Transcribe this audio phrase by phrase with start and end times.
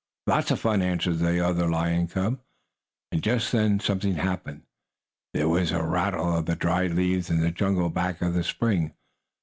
[0.25, 2.39] "Lots of fun!" answered the other lion cub.
[3.11, 4.63] And just then something happened.
[5.35, 8.95] There was a rattle of the dried leaves in the jungle back of the spring.